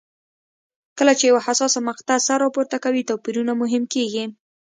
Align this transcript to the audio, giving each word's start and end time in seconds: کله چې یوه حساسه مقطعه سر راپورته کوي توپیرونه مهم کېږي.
کله 0.97 1.13
چې 1.19 1.23
یوه 1.29 1.41
حساسه 1.47 1.79
مقطعه 1.89 2.25
سر 2.27 2.37
راپورته 2.43 2.77
کوي 2.83 3.03
توپیرونه 3.09 3.53
مهم 3.61 3.83
کېږي. 3.93 4.23